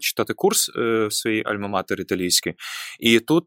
[0.00, 2.54] читати курс в своїй альма-матері італійській,
[3.00, 3.44] і тут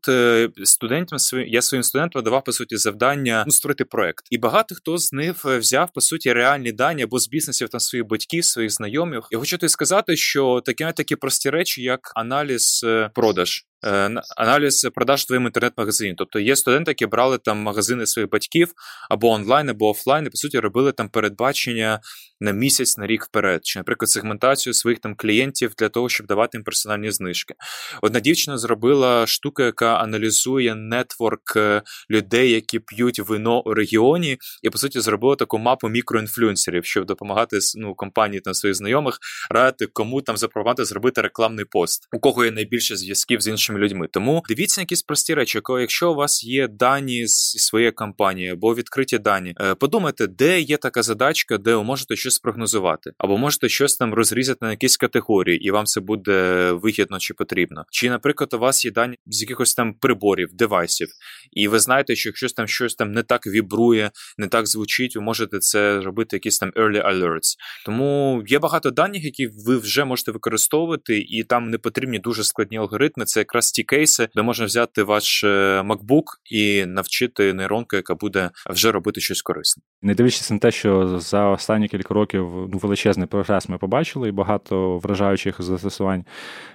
[0.63, 4.25] студентам я своїм студентам давав по суті завдання ну, створити проект.
[4.29, 8.07] І багато хто з них взяв по суті реальні дані або з бізнесів там своїх
[8.07, 9.27] батьків, своїх знайомих.
[9.31, 13.65] Я хочу тобі сказати, що такі такі прості речі, як аналіз е, продаж.
[13.85, 16.15] Е, аналіз продаж в твоєму інтернет-магазині.
[16.17, 18.73] Тобто є студенти, які брали там магазини своїх батьків
[19.09, 21.99] або онлайн, або офлайн, і по суті робили там передбачення
[22.41, 26.57] на місяць, на рік вперед, чи, наприклад, сегментацію своїх там клієнтів для того, щоб давати
[26.57, 27.53] їм персональні знижки.
[28.01, 34.69] Одна дівчина зробила штуку, яка аналізує нетворк е, людей, які п'ють вино у регіоні, і
[34.69, 40.21] по суті зробила таку мапу мікроінфлюенсерів, щоб допомагати ну, компанії там своїх знайомих радити, кому
[40.21, 44.07] там запропонувати зробити рекламний пост, у кого є найбільше зв'язків з іншими людьми.
[44.11, 49.19] Тому дивіться якісь прості речі, якщо у вас є дані з своєї компанії або відкриті
[49.19, 53.97] дані, е, подумайте, де є така задачка, де ви можете щось спрогнозувати, або можете щось
[53.97, 57.85] там розрізати на якісь категорії, і вам це буде вигідно чи потрібно.
[57.91, 61.07] Чи, наприклад, у вас є дані з якихось там приборів, девайсів,
[61.51, 65.21] і ви знаєте, що якщо там щось там не так вібрує, не так звучить, ви
[65.21, 67.55] можете це робити, якісь там early alerts.
[67.85, 72.77] Тому є багато даних, які ви вже можете використовувати, і там не потрібні дуже складні
[72.77, 73.25] алгоритми.
[73.25, 78.49] Це якраз ті кейси, де можна взяти ваш е, MacBook і навчити нейронку, яка буде
[78.69, 79.83] вже робити щось корисне.
[80.01, 84.31] Не дивлячись на те, що за останні кілька років ну, величезний прогрес ми побачили, і
[84.31, 86.25] багато вражаючих застосувань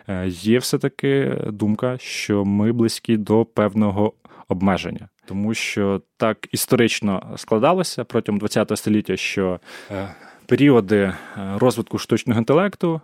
[0.08, 4.12] е, є все таки думка, що ми близькі до певного
[4.48, 5.08] обмеження.
[5.26, 10.14] Тому що так історично складалося протягом ХХ століття, що е,
[10.46, 11.14] періоди
[11.56, 13.00] розвитку штучного інтелекту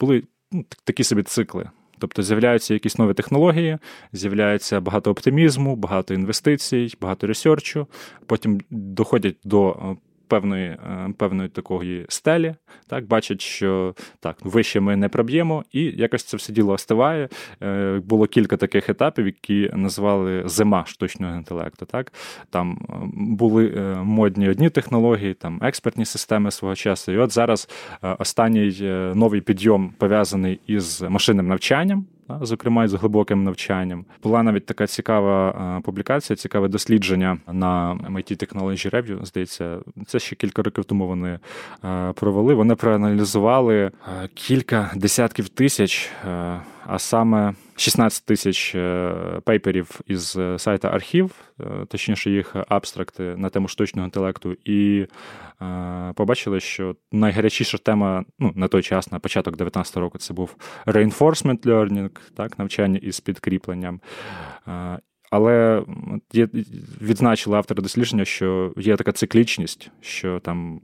[0.00, 1.70] були ну, такі собі цикли.
[1.98, 3.78] Тобто з'являються якісь нові технології,
[4.12, 7.86] з'являється багато оптимізму, багато інвестицій, багато ресерчу.
[8.26, 9.96] Потім доходять до е,
[10.28, 12.54] певної е, певної такої стелі,
[12.86, 17.28] так бачать, що так вище ми не проб'ємо, і якось це все діло остиває.
[17.62, 21.86] Е, було кілька таких етапів, які назвали зима штучного інтелекту.
[21.86, 22.12] Так
[22.50, 23.68] там е, були
[24.02, 27.12] модні одні технології, там експертні системи свого часу.
[27.12, 27.68] І от зараз
[28.18, 28.72] останній
[29.14, 32.06] новий підйом пов'язаний із машинним навчанням
[32.40, 34.04] зокрема і з глибоким навчанням.
[34.22, 40.36] Була навіть така цікава е, публікація, цікаве дослідження на MIT Technology Review, Здається, це ще
[40.36, 41.38] кілька років тому вони
[41.84, 42.54] е, провели.
[42.54, 43.90] Вони проаналізували е,
[44.34, 46.10] кілька десятків тисяч,
[46.88, 48.76] а саме 16 тисяч
[49.44, 51.30] пейперів із сайта архів,
[51.88, 55.06] точніше їх абстракти на тему штучного інтелекту, і
[56.14, 61.62] побачили, що найгарячіша тема ну, на той час, на початок 19 року, це був reinforcement
[61.62, 64.00] learning, так, навчання із підкріпленням.
[65.30, 65.82] Але
[67.02, 70.80] відзначили автори дослідження, що є така циклічність, що там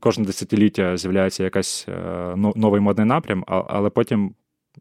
[0.00, 4.34] кожне десятиліття з'являється якась е, новий модний напрям, але потім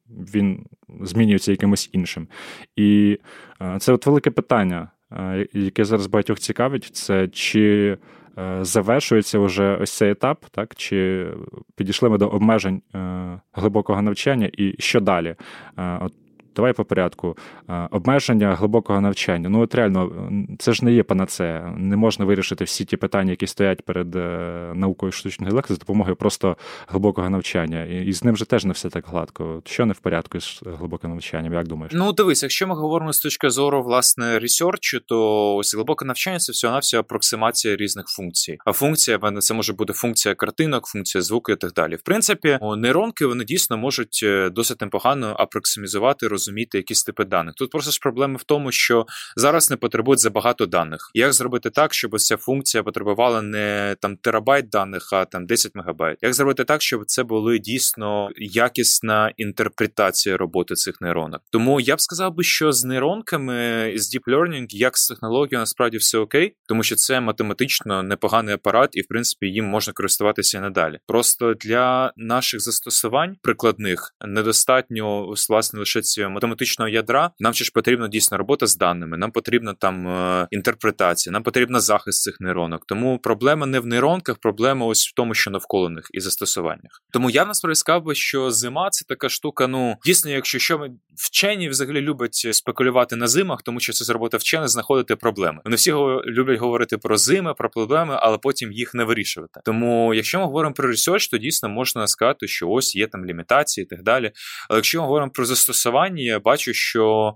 [0.10, 0.66] він
[1.02, 2.28] змінюється якимось іншим.
[2.76, 3.20] І
[3.62, 7.98] е, це от велике питання, е, яке зараз багатьох цікавить, це чи
[8.40, 11.28] Е, завершується вже ось цей етап, так чи
[11.76, 12.82] підійшли ми до обмежень
[13.54, 15.36] глибокого навчання, і що далі?
[15.78, 16.14] От
[16.60, 17.38] Давай по порядку.
[17.92, 19.50] Обмеження глибокого навчання.
[19.50, 21.74] Ну, от реально, це ж не є панацея.
[21.78, 26.16] Не можна вирішити всі ті питання, які стоять перед е, наукою штучного інтелекту, за допомогою
[26.16, 27.84] просто глибокого навчання.
[27.86, 29.62] І з ним же теж не все так гладко.
[29.66, 31.54] Що не в порядку з глибоким навчанням?
[31.54, 31.94] Як думаєш?
[31.96, 36.52] Ну, дивись, якщо ми говоримо з точки зору власне ресерчу, то ось глибоке навчання це
[36.52, 38.58] всього навсього апроксимація різних функцій.
[38.66, 41.96] А функція це може бути функція картинок, функція звуку і так далі.
[41.96, 47.56] В принципі, нейронки вони дійсно можуть е, досить непогано апроксимізувати розуміння розуміти якісь типи даних.
[47.56, 51.12] Тут просто ж проблема в тому, що зараз не потребують забагато даних.
[51.14, 56.18] Як зробити так, щоб ця функція потребувала не там терабайт даних, а там 10 мегабайт?
[56.22, 61.42] Як зробити так, щоб це були дійсно якісна інтерпретація роботи цих нейронок?
[61.52, 65.98] Тому я б сказав би, що з нейронками з Deep Learning, як з технологією, насправді
[65.98, 71.00] все окей, тому що це математично непоганий апарат, і в принципі їм можна користуватися надалі.
[71.08, 77.32] Просто для наших застосувань прикладних недостатньо власне лише цього математичного ядра.
[77.40, 79.18] Нам ще ж потрібна дійсно робота з даними.
[79.18, 82.86] Нам потрібна там е, інтерпретація, нам потрібна захист цих нейронок.
[82.86, 87.02] Тому проблема не в нейронках, проблема ось в тому, що навколо них і застосуваннях.
[87.14, 89.68] Тому я насправді сказав би, що зима це така штука.
[89.68, 94.38] Ну дійсно, якщо що ми вчені взагалі люблять спекулювати на зимах, тому що це робота
[94.38, 95.62] вчених знаходити проблеми.
[95.66, 95.92] Вони всі
[96.26, 99.60] люблять говорити про зими, про проблеми, але потім їх не вирішувати.
[99.66, 103.86] Тому, якщо ми говоримо про ресерч, то дійсно можна сказати, що ось є там лімітації
[103.86, 104.32] і так далі.
[104.70, 107.34] Але якщо ми говоримо про застосування, я бачу, що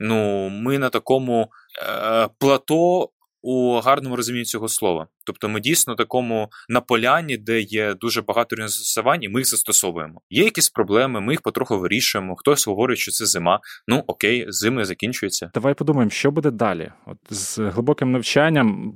[0.00, 1.50] ну ми на такому
[1.88, 3.10] е, плато
[3.42, 5.06] у гарному розумінні цього слова.
[5.26, 10.20] Тобто ми дійсно такому на поляні, де є дуже багато застосувань, і ми їх застосовуємо.
[10.30, 12.36] Є якісь проблеми, ми їх потроху вирішуємо.
[12.36, 13.60] Хтось говорить, що це зима.
[13.88, 15.50] Ну окей, зими закінчується.
[15.54, 16.92] Давай подумаємо, що буде далі.
[17.06, 18.94] От з глибоким навчанням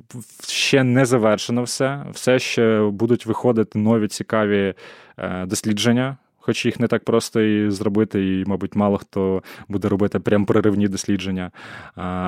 [0.48, 2.06] ще не завершено все.
[2.12, 4.74] Все ще будуть виходити нові цікаві
[5.18, 10.18] е, дослідження хоч їх не так просто і зробити, і, мабуть, мало хто буде робити
[10.20, 11.50] прям проривні дослідження.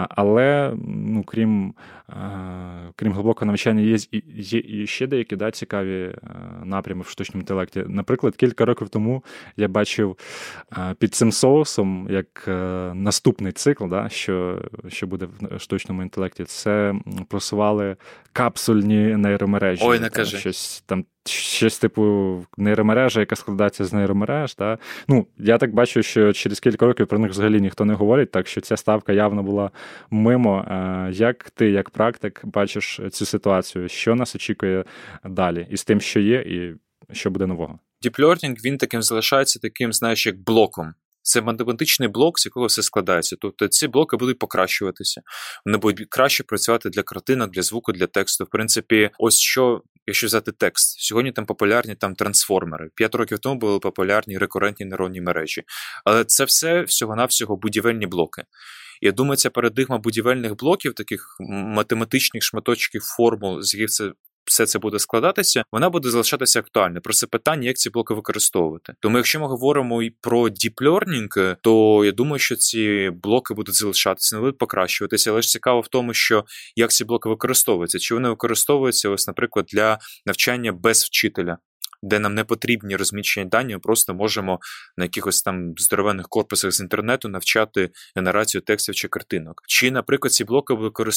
[0.08, 1.74] Але ну, крім
[2.96, 3.96] крім глибокого навчання, є
[4.34, 6.14] є і ще деякі да, цікаві
[6.64, 7.84] напрями в штучному інтелекті.
[7.88, 9.24] Наприклад, кілька років тому
[9.56, 10.16] я бачив
[10.98, 12.44] під цим соусом як
[12.94, 16.94] наступний цикл, да, що що буде в штучному інтелекті, це
[17.28, 17.96] просували
[18.32, 19.82] капсульні нейромережі.
[19.84, 20.38] Ой, не кажи.
[20.38, 24.54] Щось там щось типу нейромережа, яка складається з нейромереж.
[24.54, 24.78] Та?
[25.08, 28.46] Ну, Я так бачу, що через кілька років про них взагалі ніхто не говорить, так
[28.46, 29.70] що ця ставка явно була
[30.10, 30.64] мимо.
[31.12, 33.88] Як ти, як практик, бачиш цю ситуацію?
[33.88, 34.84] Що нас очікує
[35.24, 35.66] далі?
[35.70, 36.74] І з тим, що є, і
[37.12, 37.78] що буде нового?
[38.02, 40.94] Діплернінг він таким залишається таким, знаєш, як блоком.
[41.28, 43.36] Це математичний блок, з якого все складається.
[43.40, 45.22] Тобто ці блоки будуть покращуватися,
[45.66, 48.44] вони будуть краще працювати для картинок, для звуку, для тексту.
[48.44, 52.90] В принципі, ось що, якщо взяти текст, сьогодні там популярні там трансформери.
[52.94, 55.62] П'ять років тому були популярні рекурентні нейронні мережі.
[56.04, 58.42] Але це все всього-навсього будівельні блоки.
[59.00, 64.12] Я думаю, ця парадигма будівельних блоків, таких математичних шматочків формул, з яких це
[64.48, 67.00] все це буде складатися, вона буде залишатися актуальною.
[67.00, 68.94] Про це питання, як ці блоки використовувати.
[69.00, 70.48] Тому, якщо ми говоримо і про
[70.80, 75.30] learning, то я думаю, що ці блоки будуть залишатися, не будуть покращуватися.
[75.30, 76.44] Але ж цікаво в тому, що
[76.76, 81.58] як ці блоки використовуються, чи вони використовуються, ось, наприклад, для навчання без вчителя
[82.02, 84.60] де нам не потрібні розміщені дані, ми просто можемо
[84.96, 89.62] на якихось там здоровенних корпусах з інтернету навчати генерацію текстів чи картинок.
[89.66, 90.74] Чи, наприклад, ці блоки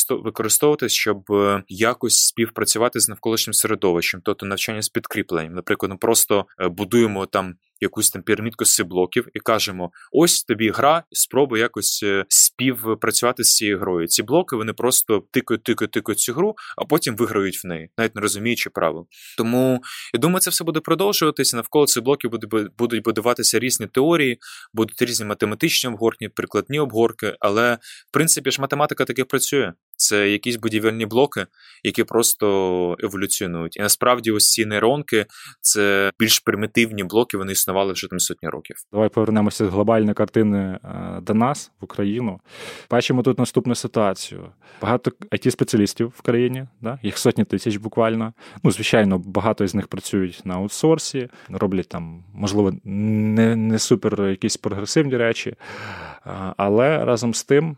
[0.09, 5.53] використовувати, щоб е, якось співпрацювати з навколишнім середовищем, тобто навчання з підкріпленням.
[5.53, 10.69] Наприклад, ми просто е, будуємо там якусь там пірамідку з блоків і кажемо: ось тобі
[10.69, 14.07] гра, спробуй якось е, співпрацювати з цією грою.
[14.07, 18.15] Ці блоки вони просто тикають, тикають, тикають цю гру, а потім виграють в неї, навіть
[18.15, 19.07] не розуміючи правил.
[19.37, 19.81] Тому
[20.13, 21.57] я думаю, це все буде продовжуватися.
[21.57, 22.31] Навколо цих блоків
[22.77, 24.39] будуть будуватися різні теорії,
[24.73, 27.77] будуть різні математичні обгорки, прикладні обгорки, але
[28.09, 31.47] в принципі ж математика таки працює це якісь будівельні блоки,
[31.83, 33.77] які просто еволюціонують.
[33.77, 35.25] І насправді, ось ці нейронки
[35.61, 38.75] це більш примітивні блоки, вони існували вже там сотні років.
[38.91, 42.39] Давай повернемося з глобальної картини е, до нас в Україну.
[42.89, 44.49] Бачимо тут наступну ситуацію.
[44.81, 46.99] Багато it спеціалістів в країні, да?
[47.03, 48.33] їх сотні тисяч буквально.
[48.63, 54.57] Ну, звичайно, багато з них працюють на аутсорсі, роблять там, можливо, не, не супер якісь
[54.57, 55.55] прогресивні речі,
[56.57, 57.77] але разом з тим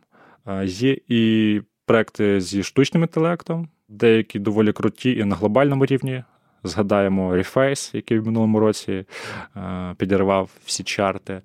[0.64, 6.24] є і проекти зі штучним інтелектом, деякі доволі круті і на глобальному рівні.
[6.66, 9.06] Згадаємо Reface, який в минулому році
[9.58, 11.42] е, підірвав всі чарти,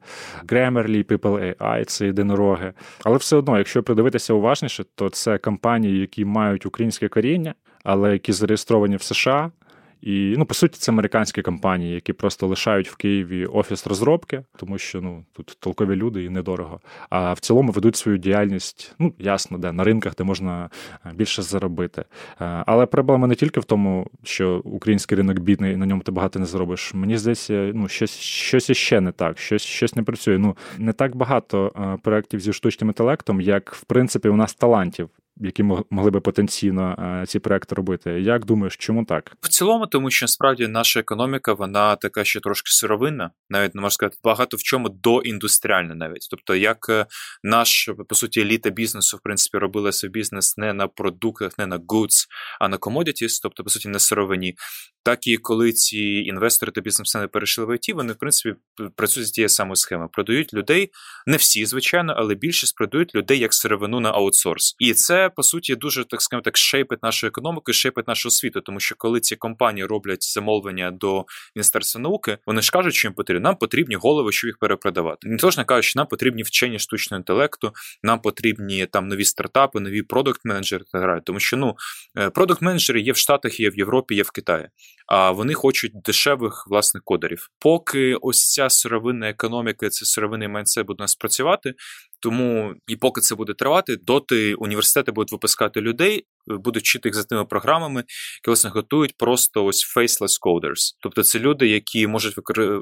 [0.46, 2.72] Grammarly, People AI це єдинороги.
[3.05, 8.33] Але все одно, якщо придивитися уважніше, то це компанії, які мають українське коріння, але які
[8.33, 9.51] зареєстровані в США.
[10.02, 14.78] І ну, по суті, це американські компанії, які просто лишають в Києві офіс розробки, тому
[14.78, 16.80] що ну тут толкові люди і недорого.
[17.11, 20.70] А в цілому ведуть свою діяльність, ну ясно, де на ринках, де можна
[21.06, 22.04] е, більше заробити.
[22.40, 26.12] Е, але проблема не тільки в тому, що український ринок бідний, і на ньому ти
[26.12, 26.94] багато не заробиш.
[26.94, 30.38] Мені здається, ну щось щось іще не так, щось щось не працює.
[30.38, 35.11] Ну не так багато е, проєктів зі штучним інтелектом, як в принципі у нас талантів
[35.40, 38.11] які могли би потенційно е, ці проекти робити.
[38.11, 39.37] Як думаєш, чому так?
[39.40, 43.94] В цілому, тому що насправді наша економіка, вона така ще трошки сировинна, навіть не можна
[43.94, 46.29] сказати, багато в чому доіндустріальна навіть.
[46.31, 47.07] Тобто, як е,
[47.42, 51.79] наш по суті еліта бізнесу, в принципі, робила свій бізнес не на продуктах, не на
[51.79, 52.27] goods,
[52.61, 54.55] а на commodities, тобто, по суті, на сировині.
[55.03, 58.56] Так і коли ці інвестори та бізнесмени перейшли в ІТ, вони в принципі
[58.96, 60.08] працюють з тією самою схемою.
[60.12, 60.90] Продають людей,
[61.27, 64.77] не всі, звичайно, але більшість продають людей як сировину на аутсорс.
[64.79, 68.81] І це по суті дуже так скажімо так шейпить нашу економіку, шейпить нашу освіту, тому
[68.81, 71.24] що коли ці компанії роблять замовлення до
[71.56, 73.40] міністерства науки, вони ж кажуть, що їм потрібно.
[73.40, 75.29] Нам потрібні голови, щоб їх перепродавати.
[75.29, 77.72] Не то ж не кажуть, що нам потрібні вчені штучного інтелекту,
[78.02, 81.24] нам потрібні там нові стартапи, нові продукт менеджери та грають.
[81.24, 81.76] Тому що ну
[82.35, 84.68] продукт менеджери є в Штатах, є в Європі, є в Китаї
[85.08, 87.50] а вони хочуть дешевих власних кодерів.
[87.58, 91.74] Поки ось ця сировинна економіка, це сировинний майнсет буде нас працювати.
[92.21, 97.25] Тому і поки це буде тривати, доти університети будуть випускати людей, будуть вчити їх за
[97.25, 100.94] тими програмами, які власне готують просто ось faceless coders.
[101.03, 102.37] Тобто це люди, які можуть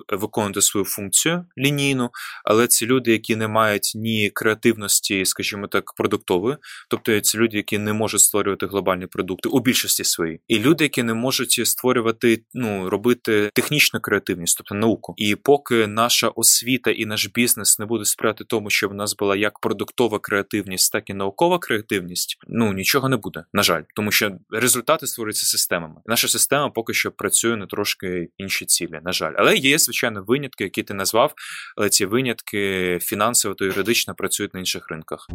[0.09, 2.11] виконувати свою функцію лінійну,
[2.45, 6.57] але це люди, які не мають ні креативності, скажімо так, продуктової,
[6.91, 11.03] тобто це люди, які не можуть створювати глобальні продукти у більшості своїй, і люди, які
[11.03, 15.14] не можуть створювати, ну робити технічну креативність, тобто науку.
[15.17, 19.37] І поки наша освіта і наш бізнес не буде сприяти тому, щоб в нас була
[19.37, 23.45] як продуктова креативність, так і наукова креативність, ну нічого не буде.
[23.57, 25.94] На жаль, тому що результати створюються системами.
[26.07, 29.00] Наша система поки що працює на трошки інші цілі.
[29.04, 31.34] На жаль, але є звичайно винятки, які ти назвав.
[31.76, 35.28] Але ці винятки фінансово та юридично працюють на інших ринках.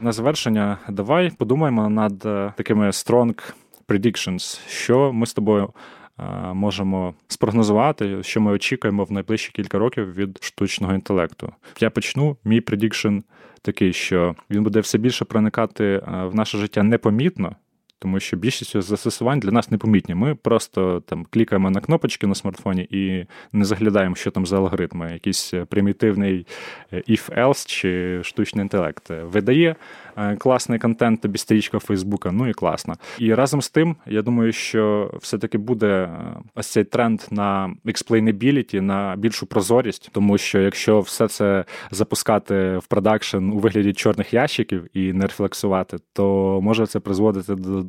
[0.00, 3.52] На завершення, давай подумаємо над е, такими strong
[3.88, 5.72] predictions, що ми з тобою
[6.18, 6.22] е,
[6.54, 11.52] можемо спрогнозувати, що ми очікуємо в найближчі кілька років від штучного інтелекту.
[11.80, 13.18] Я почну мій предікшн
[13.62, 17.56] такий, що він буде все більше проникати е, в наше життя непомітно
[17.98, 20.14] тому що більшість застосувань для нас непомітні.
[20.14, 25.12] Ми просто там клікаємо на кнопочки на смартфоні і не заглядаємо, що там за алгоритми.
[25.12, 26.46] Якийсь е, примітивний
[26.92, 29.76] е, if-else чи штучний інтелект видає
[30.16, 32.94] е, класний контент, тобі стрічка Фейсбука, ну і класно.
[33.18, 36.10] І разом з тим, я думаю, що все-таки буде
[36.54, 42.86] ось цей тренд на explainability, на більшу прозорість, тому що якщо все це запускати в
[42.86, 47.84] продакшн у вигляді чорних ящиків і не рефлексувати, то може це призводити до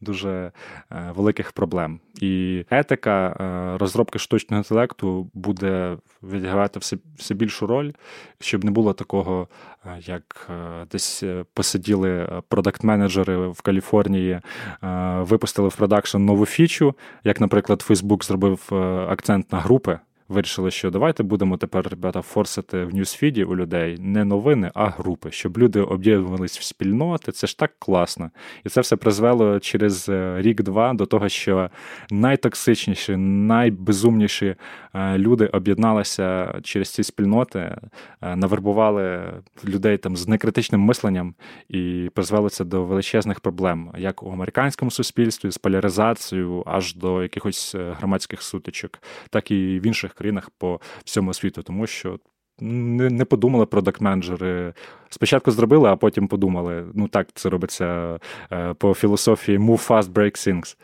[0.00, 0.52] дуже
[0.92, 2.00] е, великих проблем.
[2.20, 7.92] І етика е, розробки штучного інтелекту буде відігравати все все більшу роль,
[8.40, 9.48] щоб не було такого,
[9.86, 10.50] е, як
[10.92, 11.24] десь
[11.54, 14.40] посиділи продакт-менеджери в Каліфорнії,
[15.18, 16.94] випустили в продакшн нову фічу,
[17.24, 18.74] як, наприклад, Facebook зробив
[19.10, 24.24] акцент на групи вирішили, що давайте будемо тепер, ребята, форсити в ньюсфіді у людей не
[24.24, 27.32] новини, а групи, щоб люди об'єднувались в спільноти.
[27.32, 28.30] Це ж так класно.
[28.64, 31.70] І це все призвело через е, рік-два до того, що
[32.10, 34.54] найтоксичніші, найбезумніші
[34.94, 39.32] е, люди об'єдналися через ці спільноти, е, навербували
[39.64, 41.34] людей там з некритичним мисленням
[41.68, 47.74] і призвело це до величезних проблем, як у американському суспільстві з поляризацією аж до якихось
[47.78, 48.98] громадських сутичок,
[49.30, 52.18] так і в інших країнах по всьому світу, тому що
[52.60, 54.74] не не подумали продакт-менеджери.
[55.10, 56.84] Спочатку зробили, а потім подумали.
[56.94, 58.18] Ну так це робиться
[58.52, 60.76] е, по філософії move fast, break things.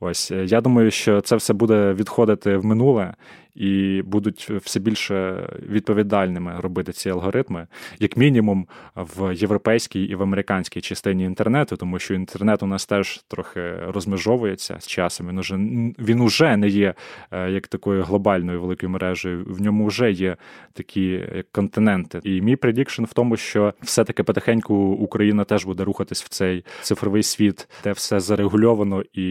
[0.00, 3.14] Ось я думаю, що це все буде відходити в минуле,
[3.54, 7.66] і будуть все більше відповідальними робити ці алгоритми,
[7.98, 8.66] як мінімум
[8.96, 14.76] в європейській і в американській частині інтернету, тому що інтернет у нас теж трохи розмежовується
[14.80, 15.28] з часом.
[15.28, 15.54] Він уже
[15.98, 16.94] він уже не є
[17.30, 19.44] е, як такою глобальною великою мережею.
[19.48, 20.36] В ньому вже є
[20.72, 22.20] такі як континенти.
[22.24, 27.22] І мій предікшн в тому, що все-таки потихеньку Україна теж буде рухатись в цей цифровий
[27.22, 29.24] світ, де все зарегульовано і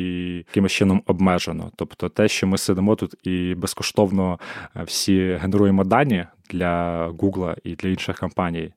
[0.48, 1.72] якимось чином обмежено.
[1.76, 4.40] Тобто те, що ми сидимо тут і безкоштовно
[4.76, 8.72] е, всі генеруємо дані для Google і для інших компаній.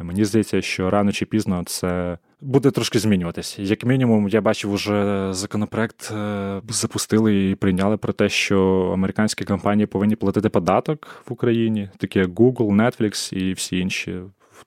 [0.00, 3.62] Мені здається, що рано чи пізно це буде трошки змінюватися.
[3.62, 9.86] Як мінімум, я бачив, уже законопроект е, запустили і прийняли про те, що американські компанії
[9.86, 14.20] повинні платити податок в Україні, такі як Google, Netflix і всі інші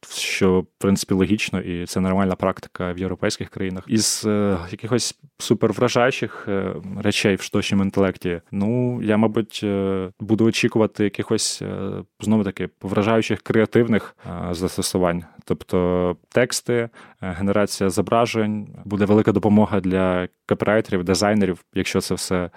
[0.09, 3.83] що в принципі логічно, і це нормальна практика в європейських країнах.
[3.87, 11.03] Із е, якихось супервражаючих е, речей в штучному інтелекті, ну я, мабуть, е, буду очікувати
[11.03, 15.23] якихось е, знову таки вражаючих креативних е, застосувань.
[15.45, 16.89] Тобто тексти, е,
[17.21, 22.49] генерація зображень буде велика допомога для копірайтерів, дизайнерів, якщо це все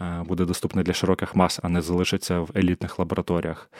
[0.00, 3.70] е, буде доступне для широких мас, а не залишиться в елітних лабораторіях.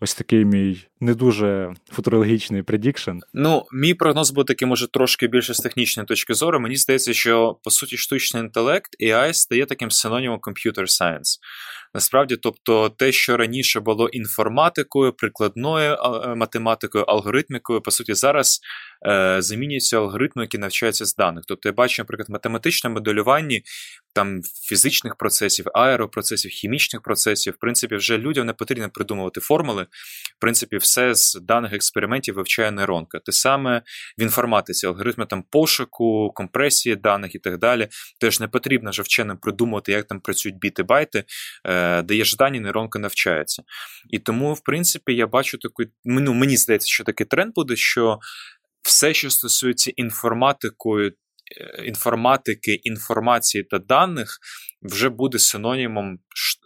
[0.00, 3.18] Ось такий мій не дуже футурологічний предікшн.
[3.34, 6.60] Ну, мій прогноз буде такий, може, трошки більше з технічної точки зору.
[6.60, 11.38] Мені здається, що по суті штучний інтелект AI стає таким синонімом computer science.
[11.94, 18.60] Насправді, тобто, те, що раніше було інформатикою, прикладною е, математикою, алгоритмікою, по суті, зараз
[19.38, 21.44] замінюються алгоритми, які навчаються з даних.
[21.46, 23.60] Тобто, я бачу, наприклад, математичне моделювання
[24.12, 27.54] там фізичних процесів, аеропроцесів, хімічних процесів.
[27.54, 29.82] В принципі, вже людям не потрібно придумувати формули.
[30.36, 33.18] В принципі, все з даних експериментів вивчає нейронка.
[33.18, 33.82] Те саме
[34.18, 37.88] в інформатиці, алгоритми там пошуку, компресії даних і так далі.
[38.20, 41.24] Теж не потрібно вже вченим придумувати, як там працюють біти-байти,
[41.66, 43.62] е, ж дані, нейронка навчається.
[44.10, 48.18] І тому, в принципі, я бачу такий, ну, мені здається, що такий тренд буде, що
[48.88, 51.12] все, що стосується інформатикою
[51.56, 54.38] Е, інформатики, інформації та даних
[54.82, 56.18] вже буде синонімом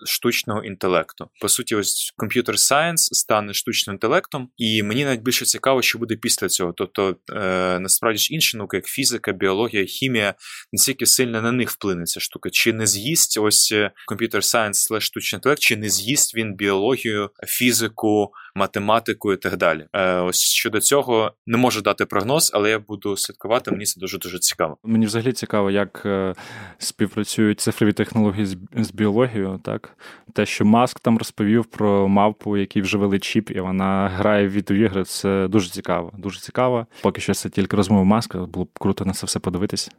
[0.07, 1.31] штучного інтелекту.
[1.41, 6.17] По суті, ось computer science стане штучним інтелектом, і мені навіть більше цікаво, що буде
[6.17, 6.73] після цього.
[6.77, 10.35] Тобто, е, насправді ж інші науки, як фізика, біологія, хімія,
[10.73, 12.51] настільки сильно на них вплине ця штука.
[12.53, 13.75] Чи не з'їсть ось
[14.07, 19.87] computer science штучний інтелект, чи не з'їсть він біологію, фізику, математику і так далі.
[19.93, 23.71] Е, Ось щодо цього не можу дати прогноз, але я буду слідкувати.
[23.71, 24.77] Мені це дуже дуже цікаво.
[24.85, 26.35] Мені взагалі цікаво, як е,
[26.79, 29.61] співпрацюють цифрові технології з, з біологією.
[29.65, 29.97] Так,
[30.33, 35.05] те, що Маск там розповів про мавпу, який вживили чіп, і вона грає в відеоігри,
[35.05, 36.13] це дуже цікаво.
[36.19, 36.87] Дуже цікаво.
[37.03, 38.39] Поки що це тільки розмова маска.
[38.39, 39.91] Було б круто на це все подивитись.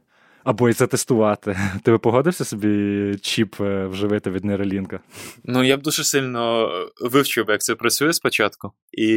[0.44, 1.58] Або і затестувати.
[1.84, 5.00] Ти би погодився собі чіп е, вживити від нейролінка?
[5.44, 6.70] Ну, я б дуже сильно
[7.02, 8.72] вивчив, як це працює спочатку.
[8.92, 9.08] І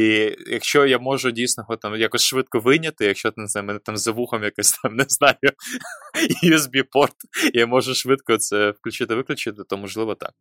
[0.47, 4.43] якщо я можу дійсно там якось швидко вийняти, якщо не знаю, мене там за вухом
[4.43, 5.35] якось там не знаю,
[6.43, 7.15] USB-порт,
[7.53, 10.31] я можу швидко це включити-виключити, то можливо так.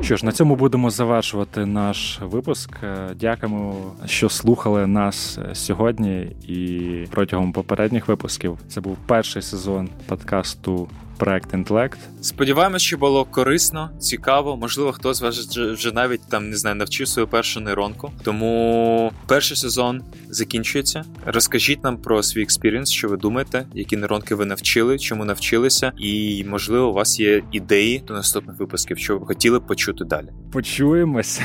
[0.00, 2.70] Що ж, на цьому будемо завершувати наш випуск.
[2.82, 3.74] Е, дякуємо,
[4.06, 8.58] що слухали нас е, сьогодні і протягом попередніх випусків.
[8.68, 10.88] Це був перший сезон подкасту
[11.22, 11.98] проект інтелект.
[12.20, 14.56] Сподіваємось, що було корисно, цікаво.
[14.56, 18.10] Можливо, хтось з вас вже навіть там не знаю, навчив свою першу нейронку.
[18.22, 21.04] Тому перший сезон закінчується.
[21.26, 26.44] Розкажіть нам про свій experience, що ви думаєте, які нейронки ви навчили, чому навчилися, і
[26.48, 30.26] можливо, у вас є ідеї до наступних випусків, що ви хотіли б почути далі.
[30.52, 31.40] Почуємось.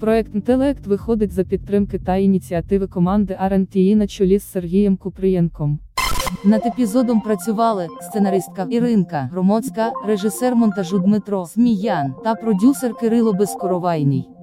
[0.00, 5.80] Проект інтелект виходить за підтримки та ініціативи команди RNTI на чолі з Сергієм Купрієнком.
[6.44, 14.33] Над епізодом працювали сценаристка Іринка Громоцька, режисер монтажу Дмитро Сміян та продюсер Кирило Безкоровайній.